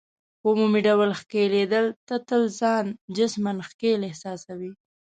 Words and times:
په 0.39 0.47
عمومي 0.53 0.81
ډول 0.87 1.09
ښکیلېدل، 1.21 1.85
ته 2.07 2.15
تل 2.27 2.43
ځان 2.59 2.85
جسماً 3.17 3.51
ښکېل 3.69 4.01
احساسوې. 4.09 4.71